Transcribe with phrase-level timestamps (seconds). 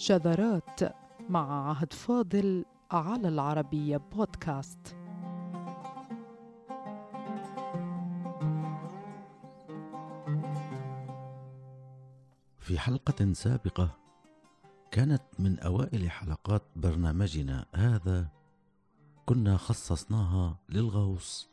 [0.00, 0.80] شذرات
[1.28, 4.96] مع عهد فاضل على العربية بودكاست.
[12.58, 13.96] في حلقة سابقة
[14.90, 18.28] كانت من أوائل حلقات برنامجنا هذا
[19.26, 21.48] كنا خصصناها للغوص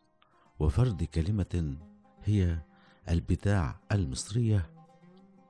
[0.59, 1.75] وفرد كلمة
[2.23, 2.57] هي
[3.09, 4.69] البداع المصرية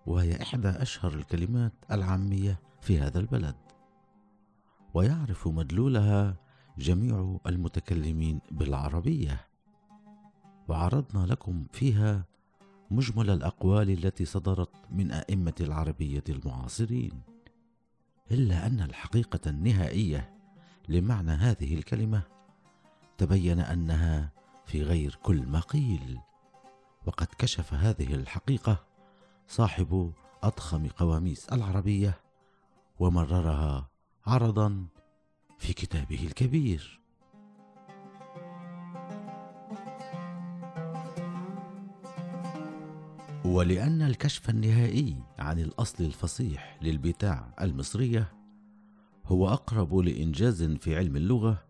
[0.05, 2.66] وهي إحدى أشهر الكلمات العامية.
[2.81, 3.55] في هذا البلد.
[4.93, 6.37] ويعرف مدلولها
[6.77, 9.47] جميع المتكلمين بالعربية.
[10.67, 12.25] وعرضنا لكم فيها
[12.91, 17.21] مجمل الأقوال التي صدرت من أئمة العربية المعاصرين.
[18.31, 20.37] إلا أن الحقيقة النهائية
[20.89, 22.21] لمعنى هذه الكلمة
[23.17, 24.31] تبين أنها
[24.65, 26.19] في غير كل ما قيل
[27.05, 28.85] وقد كشف هذه الحقيقة
[29.47, 30.13] صاحب
[30.43, 32.19] أضخم قواميس العربية
[32.99, 33.89] ومررها
[34.25, 34.87] عرضا
[35.57, 37.01] في كتابه الكبير.
[43.45, 48.33] ولأن الكشف النهائي عن الأصل الفصيح للبتاع المصرية
[49.25, 51.63] هو أقرب لإنجاز في علم اللغة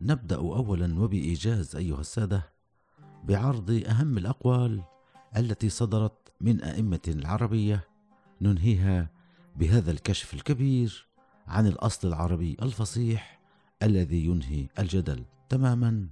[0.00, 2.52] نبدأ أولا وبإيجاز أيها السادة
[3.24, 4.82] بعرض أهم الأقوال
[5.36, 7.84] التي صدرت من أئمة العربية
[8.40, 9.10] ننهيها
[9.56, 11.06] بهذا الكشف الكبير
[11.46, 13.40] عن الأصل العربي الفصيح
[13.82, 16.08] الذي ينهي الجدل تماما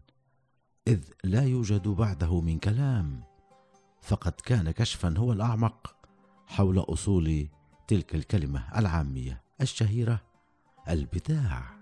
[0.88, 3.22] إذ لا يوجد بعده من كلام.
[4.02, 5.96] فقد كان كشفا هو الأعمق
[6.46, 7.48] حول أصول
[7.88, 10.20] تلك الكلمة العامية الشهيرة
[10.88, 11.78] البتاع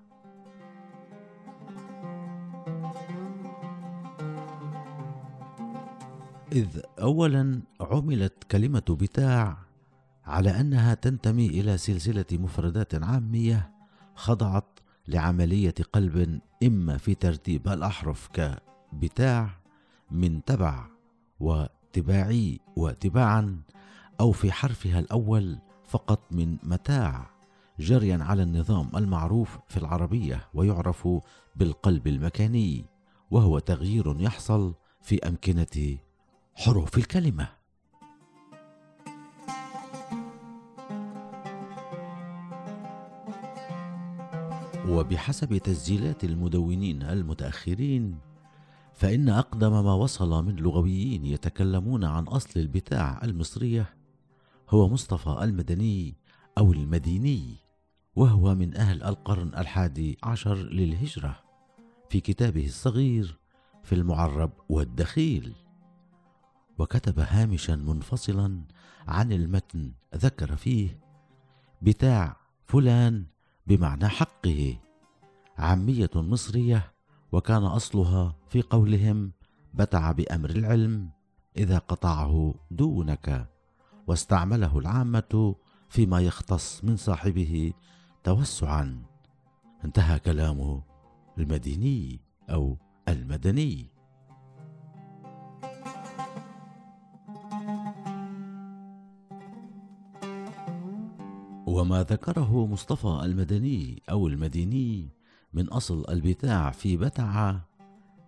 [6.52, 9.65] إذ أولا عملت كلمة بتاع
[10.26, 13.70] على أنها تنتمي إلى سلسلة مفردات عامية
[14.14, 14.78] خضعت
[15.08, 19.50] لعملية قلب إما في ترتيب الأحرف كبتاع
[20.10, 20.86] من تبع
[21.40, 23.60] وتباعي وتباعا
[24.20, 27.30] أو في حرفها الأول فقط من متاع
[27.78, 31.08] جريا على النظام المعروف في العربية ويعرف
[31.56, 32.84] بالقلب المكاني
[33.30, 35.96] وهو تغيير يحصل في أمكنة
[36.54, 37.55] حروف الكلمة.
[44.88, 48.18] وبحسب تسجيلات المدونين المتأخرين
[48.94, 53.94] فإن أقدم ما وصل من لغويين يتكلمون عن أصل البتاع المصرية
[54.70, 56.14] هو مصطفى المدني
[56.58, 57.56] أو المديني
[58.16, 61.36] وهو من أهل القرن الحادي عشر للهجرة
[62.10, 63.38] في كتابه الصغير
[63.82, 65.54] في المعرب والدخيل.
[66.78, 68.60] وكتب هامشا منفصلا
[69.08, 71.00] عن المتن ذكر فيه
[71.82, 72.36] بتاع
[72.66, 73.26] فلان
[73.66, 74.78] بمعنى حقه.
[75.58, 76.92] عامية مصرية
[77.32, 79.32] وكان أصلها في قولهم
[79.74, 81.10] بتع بأمر العلم
[81.56, 83.46] إذا قطعه دونك
[84.06, 85.54] واستعمله العامة
[85.88, 87.72] فيما يختص من صاحبه
[88.24, 89.02] توسعا.
[89.84, 90.82] انتهى كلامه
[91.38, 92.78] المديني أو
[93.08, 93.95] المدني.
[101.76, 105.08] وما ذكره مصطفى المدني أو المديني
[105.54, 107.56] من أصل البتاع في بتع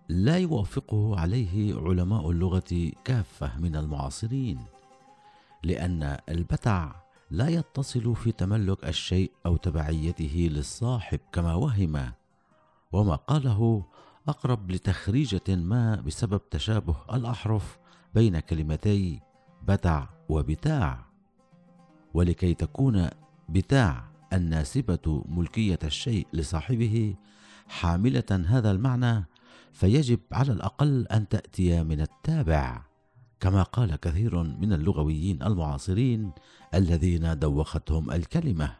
[0.09, 4.59] لا يوافقه عليه علماء اللغة كافة من المعاصرين
[5.63, 6.95] لأن البتع
[7.31, 12.11] لا يتصل في تملك الشيء أو تبعيته للصاحب كما وهم
[12.91, 13.83] وما قاله
[14.27, 17.77] أقرب لتخريجة ما بسبب تشابه الأحرف
[18.15, 19.19] بين كلمتي
[19.67, 21.05] بتع وبتاع
[22.13, 23.09] ولكي تكون
[23.49, 27.15] بتاع الناسبة ملكية الشيء لصاحبه
[27.67, 29.25] حاملة هذا المعنى
[29.71, 32.85] فيجب على الأقل أن تأتي من التابع.
[33.39, 36.31] كما قال كثير من اللغويين المعاصرين
[36.73, 38.75] الذين دوختهم الكلمة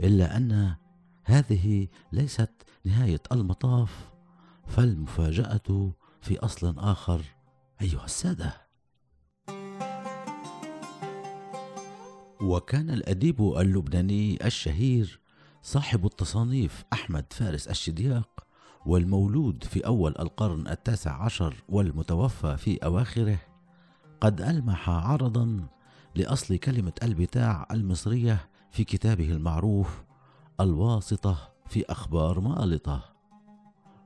[0.00, 0.74] إلا أن
[1.24, 2.50] هذه ليست
[2.84, 4.10] نهاية المطاف
[4.66, 7.20] فالمفاجأة في أصل آخر
[7.82, 8.63] أيها السادة.
[12.44, 15.20] وكان الأديب اللبناني الشهير
[15.62, 18.46] صاحب التصانيف أحمد فارس الشدياق
[18.86, 23.38] والمولود في أول القرن التاسع عشر والمتوفى في أواخره.
[24.20, 25.66] قد ألمح عرضا
[26.14, 30.04] لأصل كلمة البتاع المصرية في كتابه المعروف
[30.60, 33.04] الواسطة في أخبار مالطة.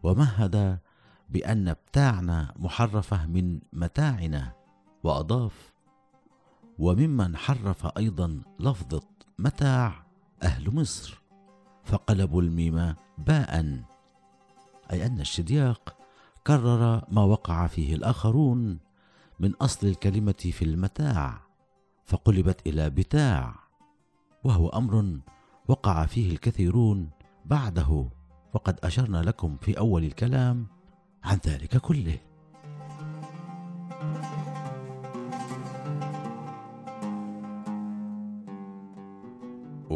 [0.03, 0.79] ومهد
[1.31, 4.53] بأن بتاعنا محرفة من متاعنا
[5.05, 5.73] وأضاف
[6.79, 9.03] وممن حرف أيضا لفظه
[9.39, 10.07] متاع
[10.43, 11.23] أهل مصر
[11.85, 13.83] فقلبوا الميم باء
[14.93, 15.97] أي أن الشدياق
[16.47, 18.79] كرر ما وقع فيه الآخرون
[19.41, 21.41] من أصل الكلمة في المتاع
[22.07, 23.55] فقلبت إلى بتاع
[24.45, 25.21] وهو أمر
[25.69, 27.11] وقع فيه الكثيرون
[27.45, 28.09] بعده.
[28.55, 30.67] وقد أشرنا لكم في أول الكلام
[31.25, 32.19] عن ذلك كله.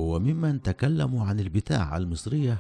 [0.03, 2.59] وممن تكلموا عن البتاع المصرية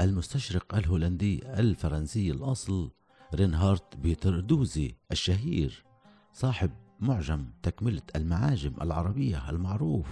[0.00, 2.90] المستشرق الهولندي الفرنسي الأصل
[3.34, 5.84] رينهارت بيتر دوزي الشهير
[6.32, 6.70] صاحب
[7.00, 10.06] معجم تكملة المعاجم العربية المعروف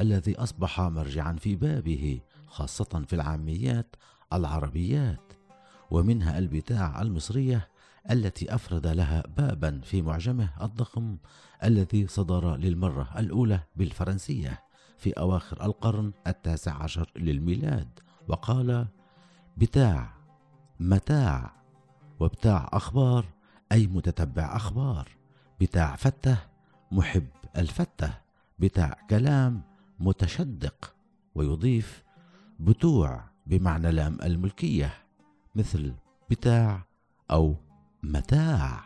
[0.00, 3.96] الذي أصبح مرجعا في بابه خاصة في العاميات
[4.32, 5.32] العربيات
[5.90, 7.68] ومنها البتاع المصرية
[8.10, 11.16] التي أفرد لها بابا في معجمه الضخم
[11.64, 14.67] الذي صدر للمرة الأولى بالفرنسية.
[14.98, 17.88] في أواخر القرن التاسع عشر للميلاد
[18.28, 18.86] وقال
[19.56, 20.10] بتاع
[20.80, 21.52] متاع
[22.20, 23.24] وبتاع أخبار
[23.72, 25.08] أي متتبع أخبار
[25.60, 26.38] بتاع فتة
[26.92, 28.14] محب الفتة
[28.58, 29.62] بتاع كلام
[30.00, 30.94] متشدق
[31.34, 32.04] ويضيف
[32.60, 34.94] بتوع بمعنى لام الملكية
[35.54, 35.92] مثل
[36.30, 36.82] بتاع
[37.30, 37.56] أو
[38.02, 38.84] متاع.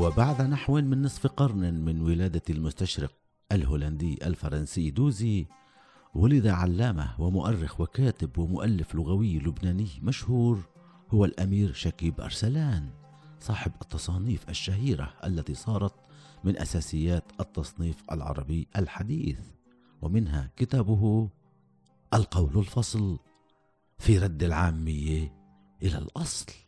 [0.00, 3.12] وبعد نحو من نصف قرن من ولادة المستشرق
[3.52, 5.46] الهولندي الفرنسي دوزي
[6.14, 10.58] ولد علامة ومؤرخ وكاتب ومؤلف لغوي لبناني مشهور
[11.10, 12.90] هو الأمير شكيب أرسلان
[13.40, 15.94] صاحب التصانيف الشهيرة التي صارت
[16.44, 19.38] من أساسيات التصنيف العربي الحديث
[20.02, 21.28] ومنها كتابه
[22.14, 23.18] القول الفصل
[23.98, 25.32] في رد العامية
[25.82, 26.65] إلى الأصل.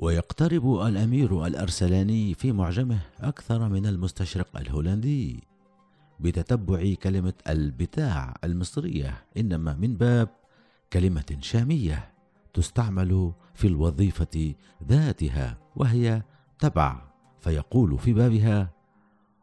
[0.00, 5.44] ويقترب الأمير الأرسلاني في معجمه أكثر من المستشرق الهولندي
[6.20, 10.28] بتتبع كلمة البتاع المصرية إنما من باب
[10.92, 12.10] كلمة شامية
[12.54, 14.54] تستعمل في الوظيفة
[14.88, 16.22] ذاتها وهي
[16.58, 17.02] تبع
[17.40, 18.70] فيقول في بابها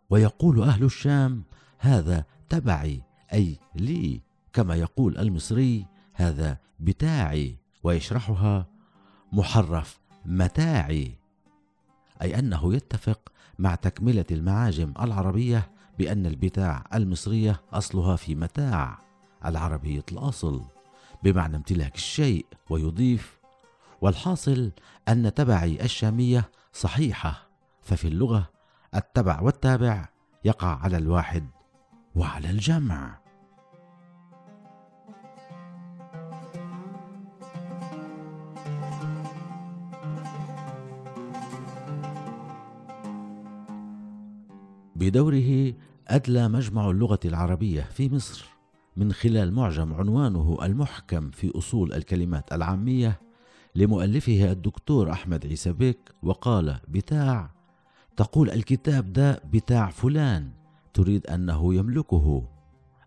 [0.09, 1.43] ويقول أهل الشام
[1.79, 3.01] هذا تبعي
[3.33, 4.21] أي لي
[4.53, 8.67] كما يقول المصري هذا بتاعي ويشرحها
[9.31, 11.15] محرف متاعي.
[12.21, 18.99] أي أنه يتفق مع تكملة المعاجم العربية بأن البتاع المصرية أصلها في متاع
[19.45, 20.61] العربيه الأصل
[21.23, 23.37] بمعنى امتلاك الشيء ويضيف
[24.01, 24.71] والحاصل
[25.07, 27.47] أن تبعي الشامية صحيحة
[27.81, 28.49] ففي اللغة
[28.95, 30.09] التبع والتابع
[30.45, 31.47] يقع على الواحد
[32.15, 33.26] وعلى الجمع.
[45.07, 45.73] بدوره
[46.07, 48.45] أدلى مجمع اللغة العربية في مصر.
[48.97, 53.19] من خلال معجم عنوانه المحكم في أصول الكلمات العامية
[53.75, 57.51] لمؤلفه الدكتور أحمد عيسى بيك وقال بتاع.
[58.17, 60.51] تقول الكتاب ده بتاع فلان.
[60.93, 62.47] تريد أنه يملكه.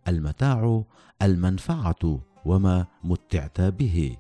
[0.09, 0.85] المتاع
[1.23, 4.17] المنفعة وما متعت به.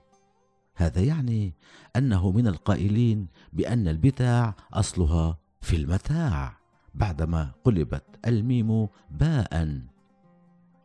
[0.75, 1.55] هذا يعني
[1.97, 6.60] أنه من القائلين بأن البتاع أصلها في المتاع.
[6.95, 9.81] بعدما قلبت الميم باء.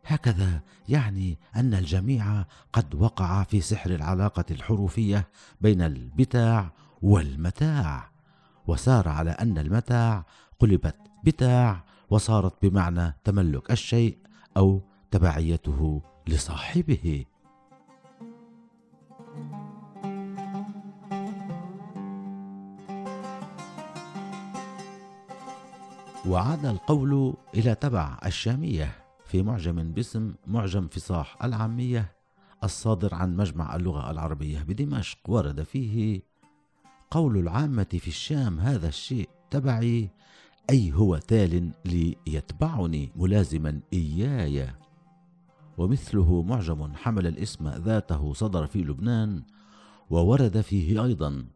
[0.06, 5.28] هكذا يعني أن الجميع قد وقع في سحر العلاقة الحروفية
[5.60, 6.72] بين البتاع
[7.02, 8.10] والمتاع
[8.66, 10.26] وسار على أن المتاع
[10.58, 14.18] قلبت بتاع وصارت بمعنى تملك الشيء
[14.56, 17.24] أو تبعيته لصاحبه.
[26.28, 32.12] وعاد القول إلى تبع الشامية في معجم باسم معجم فصاح العامية
[32.64, 36.22] الصادر عن مجمع اللغة العربية بدمشق ورد فيه
[37.10, 40.10] قول العامة في الشام هذا الشيء تبعي
[40.70, 44.68] أي هو تال ليتبعني ملازما إياي.
[45.78, 49.42] ومثله معجم حمل الاسم ذاته صدر في لبنان
[50.10, 51.46] وورد فيه أيضا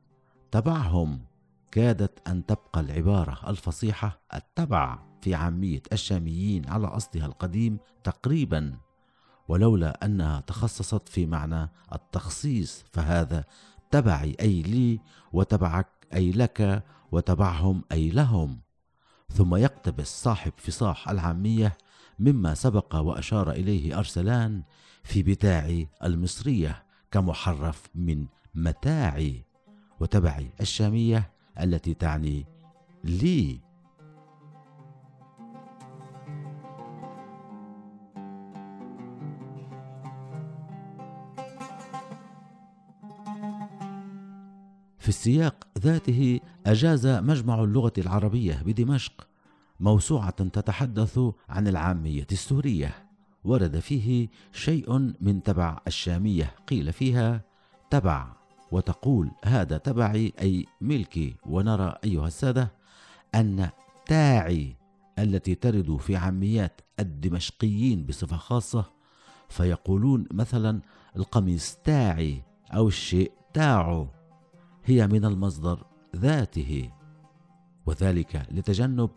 [0.50, 1.20] تبعهم
[1.72, 8.76] كادت أن تبقى العبارة الفصيحة التبع في عامية الشاميين على أصلها القديم تقريبا
[9.48, 13.44] ولولا أنها تخصصت في معنى التخصيص فهذا
[13.90, 15.00] تبعي أي لي
[15.32, 18.60] وتبعك أي لك وتبعهم أي لهم.
[19.32, 21.76] ثم يقتبس صاحب فصاح العامية
[22.18, 24.62] مما سبق وأشار إليه أرسلان
[25.02, 29.44] في بتاع المصرية كمحرف من متاعي
[30.00, 31.30] وتبعي الشامية
[31.60, 32.46] التي تعني
[33.04, 33.60] لي.
[44.98, 49.28] في السياق ذاته أجاز مجمع اللغة العربية بدمشق
[49.80, 52.94] موسوعة تتحدث عن العامية السورية
[53.44, 57.40] ورد فيه شيء من تبع الشامية قيل فيها
[57.90, 58.39] تبع.
[58.72, 61.34] وتقول هذا تبعي أي ملكي.
[61.46, 62.72] ونرى أيها السادة
[63.34, 63.68] أن
[64.06, 64.76] تاعي
[65.18, 68.84] التي ترد في عاميات الدمشقيين بصفة خاصة
[69.48, 70.80] فيقولون مثلا
[71.16, 72.42] القميص تاعي
[72.74, 74.10] أو الشيء تاعه
[74.84, 75.86] هي من المصدر
[76.16, 76.90] ذاته.
[77.86, 79.10] وذلك لتجنب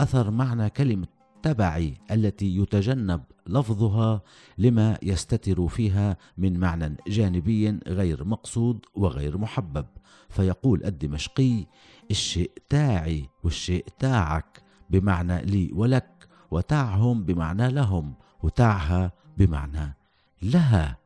[0.00, 4.22] أثر معنى كلمة تبعي التي يتجنب لفظها
[4.58, 9.86] لما يستتر فيها من معنى جانبي غير مقصود وغير محبب.
[10.28, 11.66] فيقول الدمشقي
[12.10, 19.96] الشيء تاعي والشيء تاعك بمعنى لي ولك وتاعهم بمعنى لهم وتاعها بمعنى
[20.42, 20.98] لها.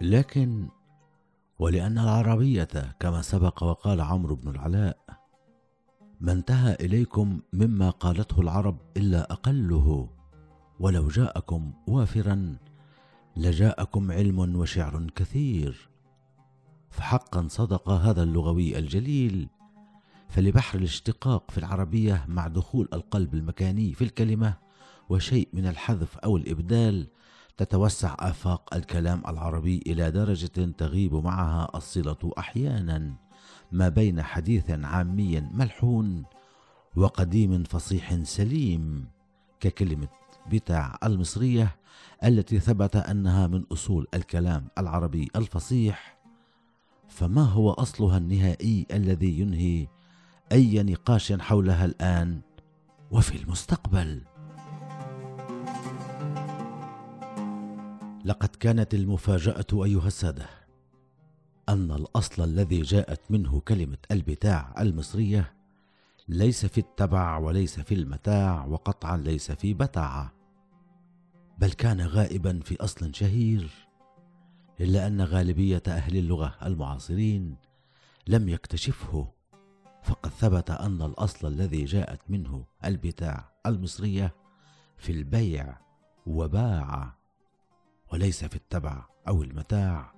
[0.00, 0.68] لكن
[1.58, 4.98] ولأن العربية كما سبق وقال عمرو بن العلاء
[6.20, 10.08] ما انتهى إليكم مما قالته العرب إلا أقله
[10.80, 12.56] ولو جاءكم وافرا
[13.36, 15.88] لجاءكم علم وشعر كثير
[16.90, 19.48] فحقا صدق هذا اللغوي الجليل
[20.28, 24.54] فلبحر الاشتقاق في العربية مع دخول القلب المكاني في الكلمة
[25.08, 27.08] وشيء من الحذف أو الإبدال
[27.56, 33.14] تتوسع آفاق الكلام العربي إلى درجة تغيب معها الصلة أحيانا
[33.72, 36.24] ما بين حديث عامي ملحون
[36.96, 39.08] وقديم فصيح سليم
[39.60, 40.08] ككلمة
[40.52, 41.76] بتاع المصرية
[42.24, 46.18] التي ثبت أنها من أصول الكلام العربي الفصيح.
[47.08, 49.86] فما هو أصلها النهائي الذي ينهي
[50.52, 52.40] أي نقاش حولها الآن
[53.10, 54.22] وفي المستقبل؟
[58.26, 60.46] لقد كانت المفاجأة أيها السادة
[61.68, 65.54] أن الأصل الذي جاءت منه كلمة البتاع المصرية
[66.28, 70.32] ليس في التبع وليس في المتاع وقطعا ليس في بتاعة
[71.58, 73.70] بل كان غائبا في أصل شهير
[74.80, 77.56] إلا أن غالبية أهل اللغة المعاصرين
[78.26, 79.32] لم يكتشفه
[80.02, 84.34] فقد ثبت أن الأصل الذي جاءت منه البتاع المصرية
[84.96, 85.78] في البيع
[86.26, 87.25] وباع.
[88.12, 90.14] وليس في التبع أو المتاع.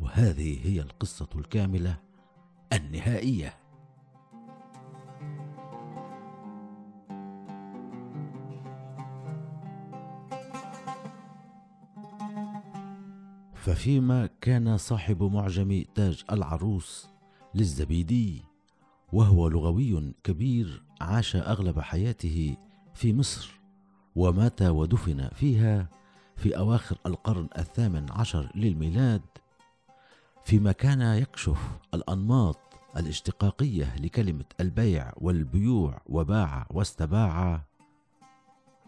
[0.00, 1.96] وهذه هي القصة الكاملة
[2.72, 3.60] النهائية.
[13.54, 17.08] ففيما كان صاحب معجم تاج العروس
[17.54, 18.44] للزبيدي
[19.12, 22.56] وهو لغوي كبير عاش أغلب حياته
[22.94, 23.60] في مصر
[24.16, 25.88] ومات ودفن فيها
[26.40, 29.22] في أواخر القرن الثامن عشر للميلاد
[30.44, 32.58] فيما كان يكشف الأنماط
[32.96, 37.62] الاشتقاقية لكلمة البيع والبيوع وباع واستباع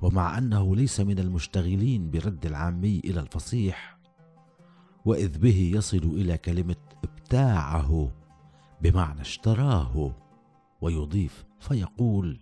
[0.02, 3.99] ومع أنه ليس من المشتغلين برد العامي إلى الفصيح
[5.04, 8.12] وإذ به يصل إلى كلمة ابتاعه
[8.80, 10.12] بمعنى اشتراه
[10.80, 12.40] ويضيف فيقول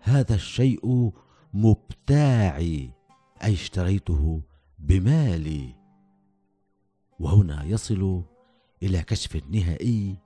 [0.00, 1.12] هذا الشيء
[1.54, 2.99] مبتاعي.
[3.44, 4.42] أي اشتريته
[4.78, 5.74] بمالي.
[7.18, 8.24] وهنا يصل
[8.82, 10.18] إلى كشف نهائي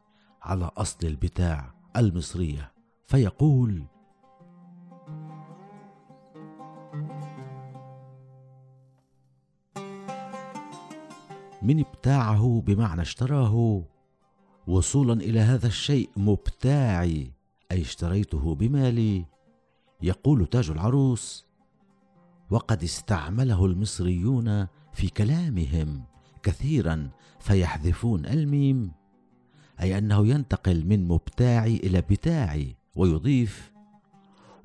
[0.42, 2.73] على أصل البتاع المصرية
[3.04, 3.85] فيقول
[11.62, 13.85] من ابتاعه بمعنى اشتراه
[14.66, 17.33] وصولا إلى هذا الشيء مبتاعي
[17.73, 19.25] أي اشتريته بمالي.
[20.02, 21.47] يقول تاج العروس
[22.51, 26.05] وقد استعمله المصريون في كلامهم
[26.43, 27.11] كثيرا
[27.41, 28.93] فيحذفون الميم
[29.81, 33.73] أي أنه ينتقل من مبتاعي إلى بتاعي ويضيف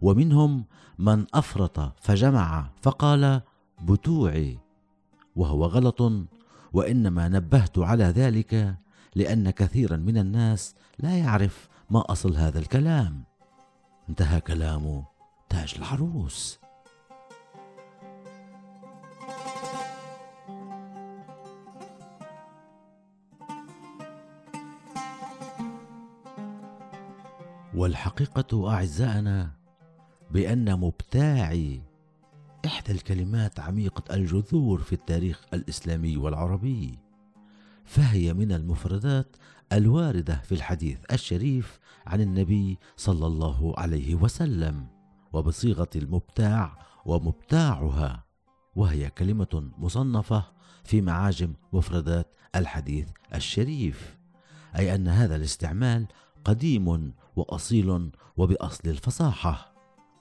[0.02, 0.66] ومنهم
[1.00, 3.42] من أفرط فجمع فقال
[3.82, 4.60] بتوعي
[5.36, 6.12] وهو غلط
[6.74, 8.76] وإنما نبهت على ذلك
[9.16, 13.24] لأن كثيرا من الناس لا يعرف ما أصل هذا الكلام.
[14.10, 15.04] انتهى كلام
[15.50, 16.59] تاج العروس.
[27.80, 29.52] والحقيقة أعزائنا
[30.32, 31.82] بأن مبتاعي
[32.66, 37.00] إحدى الكلمات عميقة الجذور في التاريخ الإسلامي والعربي
[37.86, 39.36] فهي من المفردات
[39.74, 44.88] الواردة في الحديث الشريف عن النبي صلى الله عليه وسلم
[45.34, 48.24] وبصيغة المبتاع ومبتاعها
[48.76, 50.44] وهي كلمة مصنفة
[50.84, 54.18] في معاجم مفردات الحديث الشريف
[54.76, 56.08] أي أن هذا الاستعمال
[56.44, 59.74] قديم وأصيل وبأصل الفصاحة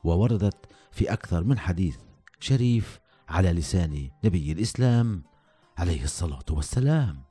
[0.04, 1.96] ووردت في أكثر من حديث
[2.40, 5.22] شريف على لسان نبي الإسلام
[5.78, 7.22] عليه الصلاة والسلام.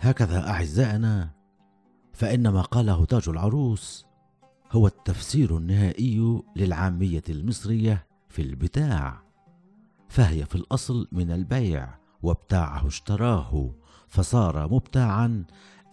[0.00, 1.30] هكذا أعزائنا
[2.12, 4.06] فإن ما قاله تاج العروس
[4.72, 9.27] هو التفسير النهائي للعامية المصرية في البتاع.
[10.08, 13.70] فهي في الأصل من البيع وابتاعه اشتراه
[14.08, 15.44] فصار مبتاعا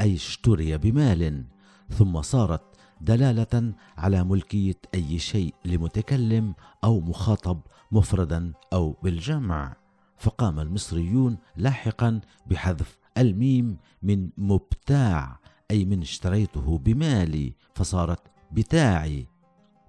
[0.02, 1.46] أي اشتري بمال
[1.90, 2.62] ثم صارت
[3.02, 6.54] دلالة على ملكية أي شيء لمتكلم
[6.84, 7.60] أو مخاطب
[7.92, 9.76] مفردا أو بالجمع.
[10.18, 15.40] فقام المصريون لاحقا بحذف الميم من مبتاع
[15.72, 19.28] أي من اشتريته بمالي فصارت بتاعي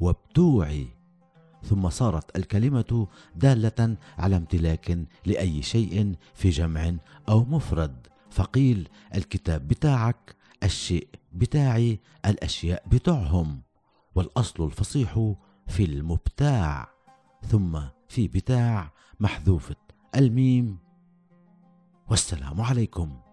[0.01, 0.89] وبتوعي
[1.69, 6.95] ثم صارت الكلمة دالة على امتلاك لأي شيء في جمع
[7.29, 8.07] أو مفرد.
[8.31, 13.63] فقيل الكتاب بتاعك الشيء بتاعي الأشياء بتوعهم.
[14.15, 15.35] والأصل الفصيح
[15.67, 16.89] في المبتاع.
[17.49, 19.77] ثم في بتاع محذوفة
[20.17, 20.79] الميم.
[22.11, 23.26] والسلام عليكم.